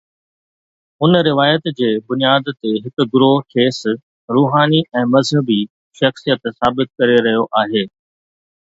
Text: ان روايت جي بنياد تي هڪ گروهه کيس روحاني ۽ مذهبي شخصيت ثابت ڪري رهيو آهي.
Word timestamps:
ان 1.03 1.11
روايت 1.29 1.63
جي 1.79 1.89
بنياد 2.07 2.45
تي 2.61 2.71
هڪ 2.87 3.07
گروهه 3.13 3.45
کيس 3.57 3.79
روحاني 4.39 4.83
۽ 5.05 5.07
مذهبي 5.13 5.61
شخصيت 6.03 6.53
ثابت 6.59 6.95
ڪري 6.99 7.25
رهيو 7.29 7.49
آهي. 7.65 7.89